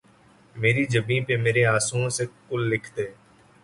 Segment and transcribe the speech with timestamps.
[0.55, 3.05] مری جبیں پہ مرے آنسوؤں سے کل لکھ دے